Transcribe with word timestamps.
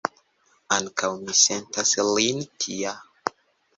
Ankaŭ 0.77 1.11
mi 1.27 1.37
sentas 1.41 1.93
lin 2.11 2.43
tia. 2.65 2.95